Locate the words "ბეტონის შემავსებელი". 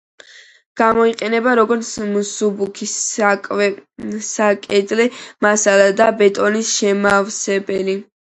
6.23-7.99